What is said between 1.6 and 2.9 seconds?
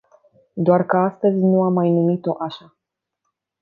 am mai numi-o așa.